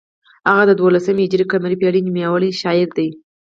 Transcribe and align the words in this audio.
هغه 0.49 0.63
د 0.67 0.71
دولسم 0.81 1.15
هجري 1.23 1.45
قمري 1.51 1.75
پیړۍ 1.81 2.01
نومیالی 2.03 2.51
شاعر 2.61 2.89
دی. 2.97 3.09